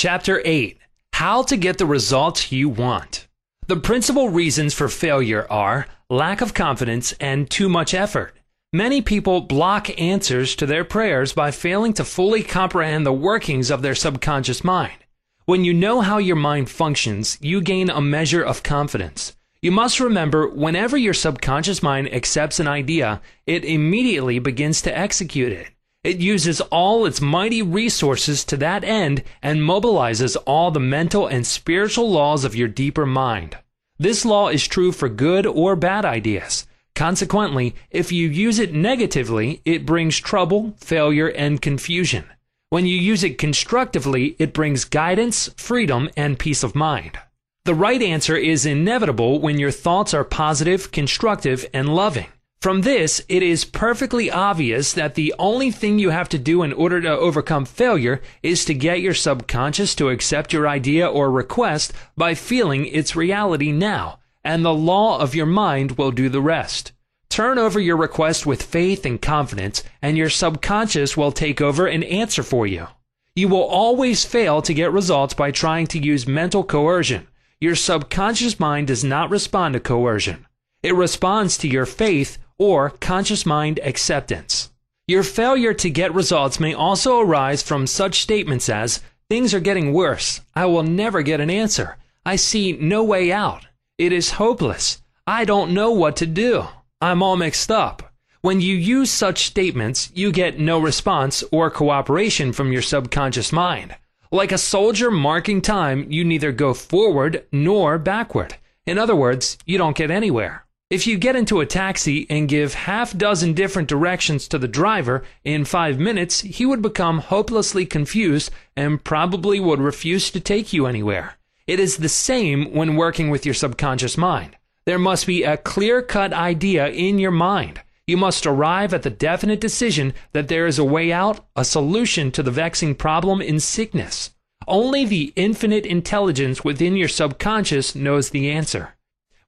[0.00, 0.78] Chapter 8
[1.14, 3.26] How to Get the Results You Want.
[3.66, 8.36] The principal reasons for failure are lack of confidence and too much effort.
[8.72, 13.82] Many people block answers to their prayers by failing to fully comprehend the workings of
[13.82, 15.04] their subconscious mind.
[15.46, 19.34] When you know how your mind functions, you gain a measure of confidence.
[19.62, 25.50] You must remember whenever your subconscious mind accepts an idea, it immediately begins to execute
[25.50, 25.66] it.
[26.04, 31.46] It uses all its mighty resources to that end and mobilizes all the mental and
[31.46, 33.58] spiritual laws of your deeper mind.
[33.98, 36.66] This law is true for good or bad ideas.
[36.94, 42.24] Consequently, if you use it negatively, it brings trouble, failure, and confusion.
[42.70, 47.18] When you use it constructively, it brings guidance, freedom, and peace of mind.
[47.64, 52.26] The right answer is inevitable when your thoughts are positive, constructive, and loving.
[52.60, 56.72] From this, it is perfectly obvious that the only thing you have to do in
[56.72, 61.92] order to overcome failure is to get your subconscious to accept your idea or request
[62.16, 66.90] by feeling its reality now, and the law of your mind will do the rest.
[67.28, 72.02] Turn over your request with faith and confidence, and your subconscious will take over and
[72.02, 72.88] answer for you.
[73.36, 77.28] You will always fail to get results by trying to use mental coercion.
[77.60, 80.44] Your subconscious mind does not respond to coercion.
[80.82, 84.70] It responds to your faith or conscious mind acceptance.
[85.06, 89.00] Your failure to get results may also arise from such statements as,
[89.30, 90.40] Things are getting worse.
[90.54, 91.98] I will never get an answer.
[92.24, 93.66] I see no way out.
[93.98, 95.02] It is hopeless.
[95.26, 96.64] I don't know what to do.
[97.02, 98.14] I'm all mixed up.
[98.40, 103.96] When you use such statements, you get no response or cooperation from your subconscious mind.
[104.30, 108.56] Like a soldier marking time, you neither go forward nor backward.
[108.86, 110.64] In other words, you don't get anywhere.
[110.90, 115.22] If you get into a taxi and give half dozen different directions to the driver,
[115.44, 120.86] in five minutes he would become hopelessly confused and probably would refuse to take you
[120.86, 121.36] anywhere.
[121.66, 124.56] It is the same when working with your subconscious mind.
[124.86, 127.82] There must be a clear cut idea in your mind.
[128.06, 132.32] You must arrive at the definite decision that there is a way out, a solution
[132.32, 134.30] to the vexing problem in sickness.
[134.66, 138.94] Only the infinite intelligence within your subconscious knows the answer.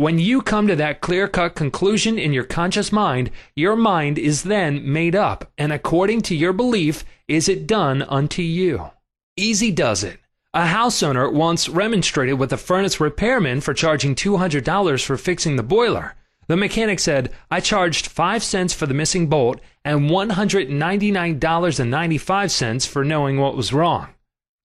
[0.00, 4.44] When you come to that clear cut conclusion in your conscious mind, your mind is
[4.44, 8.92] then made up, and according to your belief, is it done unto you.
[9.36, 10.20] Easy does it.
[10.54, 15.64] A house owner once remonstrated with a furnace repairman for charging $200 for fixing the
[15.64, 16.14] boiler.
[16.46, 23.40] The mechanic said, I charged 5 cents for the missing bolt and $199.95 for knowing
[23.40, 24.10] what was wrong.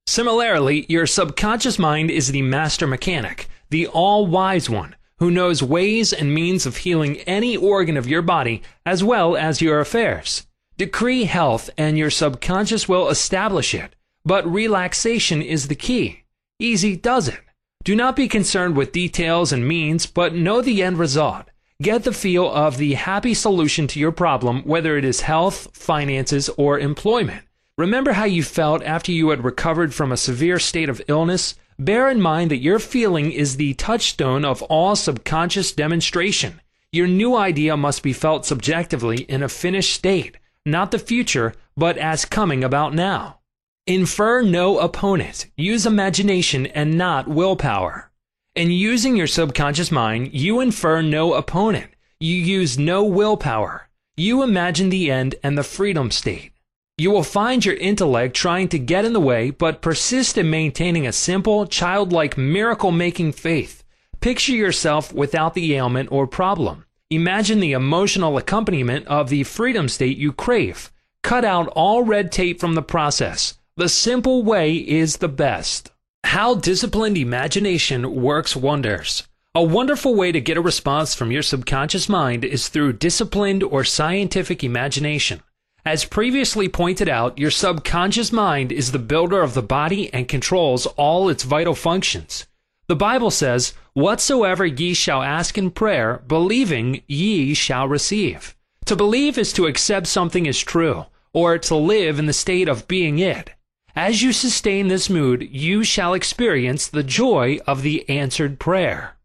[0.06, 6.12] Similarly, your subconscious mind is the master mechanic, the all wise one who knows ways
[6.12, 10.48] and means of healing any organ of your body as well as your affairs.
[10.78, 16.24] Decree health and your subconscious will establish it, but relaxation is the key.
[16.60, 17.40] Easy does it.
[17.84, 21.46] Do not be concerned with details and means, but know the end result.
[21.82, 26.50] Get the feel of the happy solution to your problem, whether it is health, finances,
[26.58, 27.44] or employment.
[27.78, 31.56] Remember how you felt after you had recovered from a severe state of illness?
[31.80, 36.62] Bear in mind that your feeling is the touchstone of all subconscious demonstration.
[36.92, 41.98] Your new idea must be felt subjectively in a finished state, not the future, but
[41.98, 43.40] as coming about now.
[43.88, 45.48] Infer no opponent.
[45.58, 48.12] Use imagination and not willpower.
[48.56, 51.92] In using your subconscious mind, you infer no opponent.
[52.20, 53.90] You use no willpower.
[54.16, 56.53] You imagine the end and the freedom state.
[56.96, 61.08] You will find your intellect trying to get in the way, but persist in maintaining
[61.08, 63.84] a simple, childlike, miracle making faith.
[64.22, 66.86] Picture yourself without the ailment or problem.
[67.10, 70.92] Imagine the emotional accompaniment of the freedom state you crave.
[71.24, 73.56] Cut out all red tape from the process.
[73.76, 75.92] The simple way is the best.
[76.24, 79.28] How disciplined imagination works wonders.
[79.56, 83.84] A wonderful way to get a response from your subconscious mind is through disciplined or
[83.84, 85.42] scientific imagination.
[85.86, 90.86] As previously pointed out, your subconscious mind is the builder of the body and controls
[90.86, 92.48] all its vital functions.
[92.88, 98.56] The Bible says, Whatsoever ye shall ask in prayer, believing ye shall receive.
[98.86, 102.88] To believe is to accept something as true, or to live in the state of
[102.88, 103.52] being it.
[103.96, 109.18] As you sustain this mood, you shall experience the joy of the answered prayer.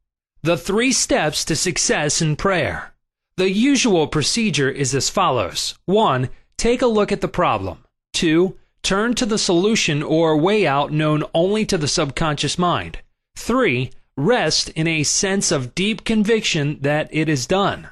[0.42, 2.94] The three steps to success in prayer.
[3.36, 6.28] The usual procedure is as follows 1.
[6.58, 7.84] Take a look at the problem.
[8.14, 8.56] 2.
[8.82, 12.98] Turn to the solution or way out known only to the subconscious mind.
[13.36, 13.92] 3.
[14.16, 17.88] Rest in a sense of deep conviction that it is done.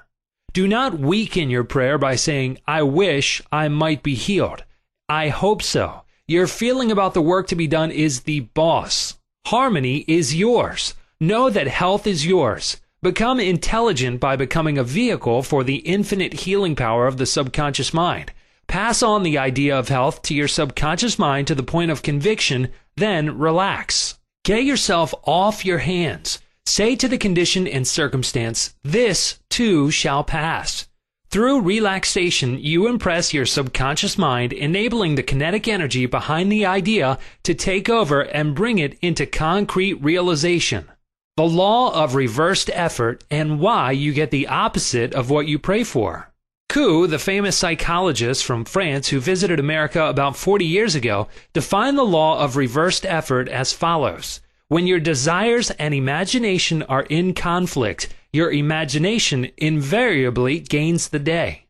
[0.52, 4.64] Do not weaken your prayer by saying, I wish I might be healed.
[5.08, 6.02] I hope so.
[6.26, 9.16] Your feeling about the work to be done is the boss.
[9.46, 10.94] Harmony is yours.
[11.20, 12.80] Know that health is yours.
[13.00, 18.32] Become intelligent by becoming a vehicle for the infinite healing power of the subconscious mind.
[18.68, 22.68] Pass on the idea of health to your subconscious mind to the point of conviction,
[22.96, 24.18] then relax.
[24.44, 26.40] Get yourself off your hands.
[26.66, 30.88] Say to the condition and circumstance, this too shall pass.
[31.30, 37.54] Through relaxation, you impress your subconscious mind, enabling the kinetic energy behind the idea to
[37.54, 40.88] take over and bring it into concrete realization.
[41.36, 45.84] The law of reversed effort and why you get the opposite of what you pray
[45.84, 46.32] for.
[46.68, 52.04] Coué, the famous psychologist from France who visited America about 40 years ago, defined the
[52.04, 54.40] law of reversed effort as follows.
[54.68, 61.66] When your desires and imagination are in conflict, your imagination invariably gains the day.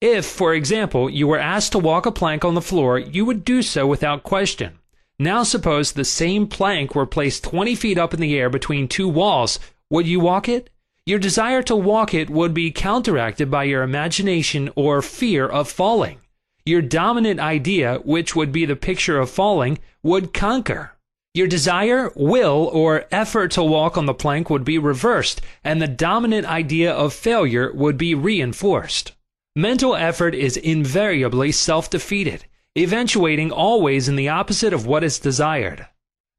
[0.00, 3.44] If, for example, you were asked to walk a plank on the floor, you would
[3.44, 4.78] do so without question.
[5.18, 9.08] Now suppose the same plank were placed 20 feet up in the air between two
[9.08, 9.58] walls.
[9.90, 10.70] Would you walk it?
[11.06, 16.20] Your desire to walk it would be counteracted by your imagination or fear of falling.
[16.64, 20.92] Your dominant idea, which would be the picture of falling, would conquer.
[21.34, 25.88] Your desire, will, or effort to walk on the plank would be reversed, and the
[25.88, 29.12] dominant idea of failure would be reinforced.
[29.54, 32.46] Mental effort is invariably self defeated,
[32.78, 35.86] eventuating always in the opposite of what is desired.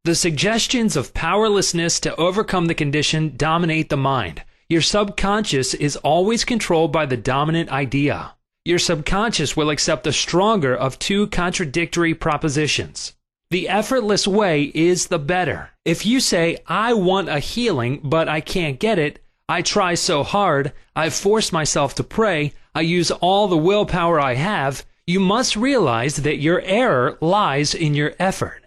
[0.05, 4.41] The suggestions of powerlessness to overcome the condition dominate the mind.
[4.67, 8.33] Your subconscious is always controlled by the dominant idea.
[8.63, 13.13] Your subconscious will accept the stronger of two contradictory propositions.
[13.51, 15.69] The effortless way is the better.
[15.85, 20.23] If you say, I want a healing, but I can't get it, I try so
[20.23, 25.55] hard, I force myself to pray, I use all the willpower I have, you must
[25.55, 28.63] realize that your error lies in your effort.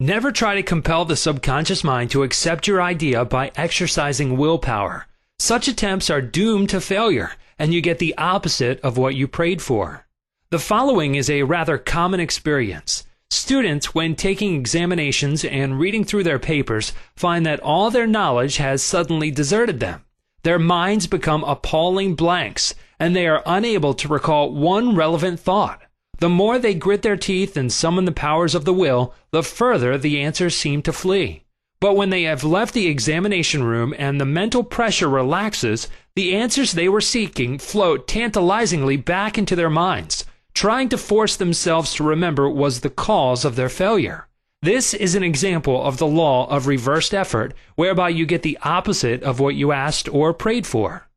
[0.00, 5.06] Never try to compel the subconscious mind to accept your idea by exercising willpower.
[5.44, 9.60] Such attempts are doomed to failure, and you get the opposite of what you prayed
[9.60, 10.06] for.
[10.50, 13.04] The following is a rather common experience.
[13.28, 18.84] Students, when taking examinations and reading through their papers, find that all their knowledge has
[18.84, 20.04] suddenly deserted them.
[20.44, 25.82] Their minds become appalling blanks, and they are unable to recall one relevant thought.
[26.20, 29.98] The more they grit their teeth and summon the powers of the will, the further
[29.98, 31.42] the answers seem to flee.
[31.82, 36.70] But when they have left the examination room and the mental pressure relaxes, the answers
[36.70, 40.24] they were seeking float tantalizingly back into their minds.
[40.54, 44.28] Trying to force themselves to remember was the cause of their failure.
[44.62, 49.24] This is an example of the law of reversed effort, whereby you get the opposite
[49.24, 51.08] of what you asked or prayed for.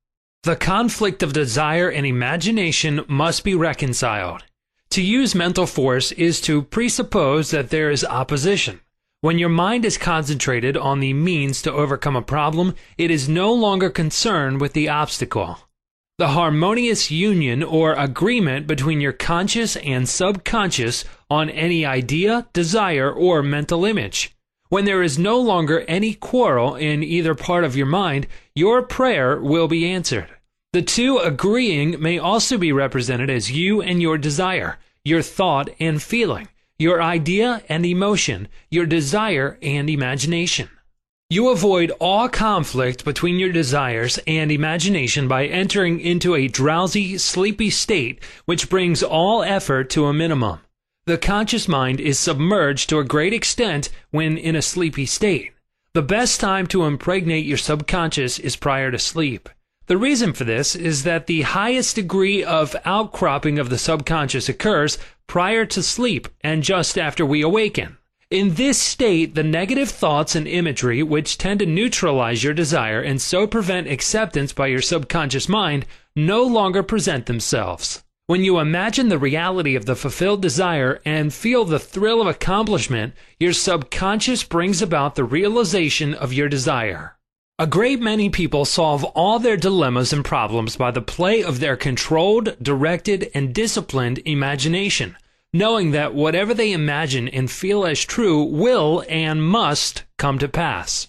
[0.41, 4.43] The conflict of desire and imagination must be reconciled.
[4.89, 8.79] To use mental force is to presuppose that there is opposition.
[9.21, 13.51] When your mind is concentrated on the means to overcome a problem, it is no
[13.51, 15.59] longer concerned with the obstacle
[16.17, 23.43] the harmonious union or agreement between your conscious and subconscious on any idea, desire, or
[23.43, 24.33] mental image.
[24.69, 29.41] When there is no longer any quarrel in either part of your mind, your prayer
[29.41, 30.29] will be answered.
[30.71, 36.01] The two agreeing may also be represented as you and your desire, your thought and
[36.01, 40.69] feeling, your idea and emotion, your desire and imagination.
[41.29, 47.69] You avoid all conflict between your desires and imagination by entering into a drowsy, sleepy
[47.69, 50.59] state which brings all effort to a minimum.
[51.05, 55.53] The conscious mind is submerged to a great extent when in a sleepy state.
[55.93, 59.49] The best time to impregnate your subconscious is prior to sleep.
[59.87, 64.97] The reason for this is that the highest degree of outcropping of the subconscious occurs
[65.27, 67.97] prior to sleep and just after we awaken.
[68.31, 73.21] In this state, the negative thoughts and imagery, which tend to neutralize your desire and
[73.21, 78.03] so prevent acceptance by your subconscious mind, no longer present themselves.
[78.25, 83.13] When you imagine the reality of the fulfilled desire and feel the thrill of accomplishment,
[83.39, 87.15] your subconscious brings about the realization of your desire.
[87.57, 91.77] A great many people solve all their dilemmas and problems by the play of their
[91.77, 95.15] controlled, directed, and disciplined imagination
[95.55, 101.07] knowing that whatever they imagine and feel as true will and must come to pass.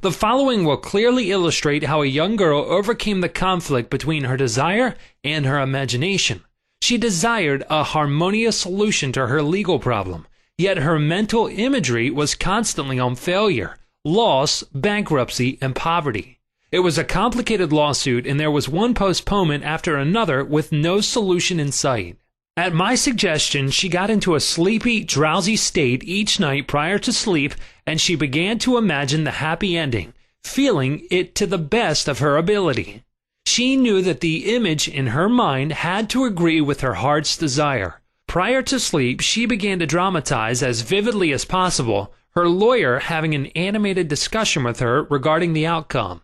[0.00, 4.96] The following will clearly illustrate how a young girl overcame the conflict between her desire
[5.22, 6.42] and her imagination.
[6.80, 12.98] She desired a harmonious solution to her legal problem, yet her mental imagery was constantly
[12.98, 16.40] on failure, loss, bankruptcy, and poverty.
[16.72, 21.60] It was a complicated lawsuit, and there was one postponement after another with no solution
[21.60, 22.16] in sight.
[22.56, 27.54] At my suggestion, she got into a sleepy, drowsy state each night prior to sleep,
[27.86, 32.36] and she began to imagine the happy ending, feeling it to the best of her
[32.36, 33.04] ability.
[33.46, 38.00] She knew that the image in her mind had to agree with her heart's desire.
[38.26, 43.46] Prior to sleep, she began to dramatize as vividly as possible, her lawyer having an
[43.46, 46.22] animated discussion with her regarding the outcome.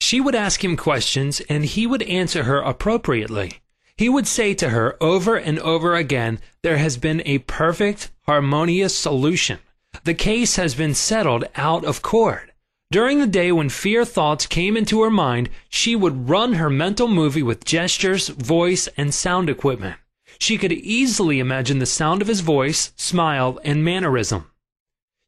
[0.00, 3.60] She would ask him questions, and he would answer her appropriately.
[3.96, 8.96] He would say to her over and over again, There has been a perfect, harmonious
[8.96, 9.60] solution.
[10.02, 12.50] The case has been settled out of court.
[12.90, 17.08] During the day when fear thoughts came into her mind, she would run her mental
[17.08, 19.96] movie with gestures, voice, and sound equipment.
[20.38, 24.50] She could easily imagine the sound of his voice, smile, and mannerism.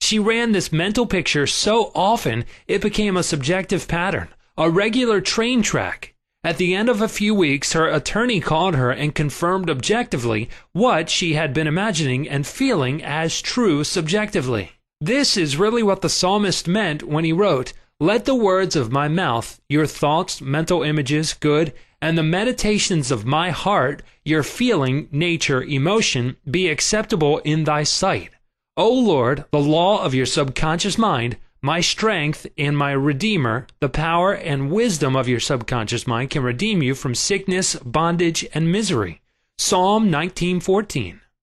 [0.00, 5.62] She ran this mental picture so often it became a subjective pattern, a regular train
[5.62, 6.14] track.
[6.44, 11.10] At the end of a few weeks, her attorney called her and confirmed objectively what
[11.10, 14.70] she had been imagining and feeling as true subjectively.
[15.00, 19.08] This is really what the psalmist meant when he wrote, Let the words of my
[19.08, 25.64] mouth, your thoughts, mental images, good, and the meditations of my heart, your feeling, nature,
[25.64, 28.30] emotion, be acceptable in thy sight.
[28.78, 34.34] O Lord, the law of your subconscious mind, my strength and my redeemer, the power
[34.34, 39.22] and wisdom of your subconscious mind can redeem you from sickness, bondage, and misery.
[39.56, 41.20] Psalm 19:14.